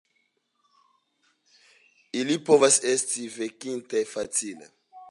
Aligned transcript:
Ili 2.23 2.39
povas 2.51 2.81
esti 2.95 3.31
venkitaj 3.39 4.07
facile. 4.17 4.73